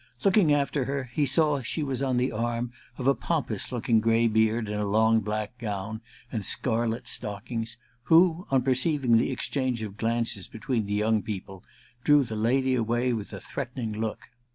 Looking 0.25 0.51
after 0.51 0.85
her, 0.85 1.11
he 1.13 1.27
saw 1.27 1.61
she 1.61 1.83
was 1.83 2.01
on 2.01 2.17
the 2.17 2.31
arm 2.31 2.71
of 2.97 3.05
a 3.05 3.13
pompous 3.13 3.71
looking 3.71 3.99
gray 3.99 4.27
beard 4.27 4.67
in 4.67 4.73
a 4.79 4.83
long 4.89 5.19
black 5.19 5.55
gown 5.59 6.01
and 6.31 6.43
scarlet 6.43 7.07
stockings, 7.07 7.77
who, 8.05 8.47
on 8.49 8.63
perceiving 8.63 9.17
the 9.17 9.29
exchange 9.29 9.83
of 9.83 9.97
glances 9.97 10.47
between 10.47 10.87
the 10.87 10.95
young 10.95 11.21
people, 11.21 11.63
drew 12.03 12.23
the 12.23 12.35
lady 12.35 12.73
away 12.73 13.13
with 13.13 13.31
a 13.31 13.39
threatening 13.39 13.91
look. 13.93 14.29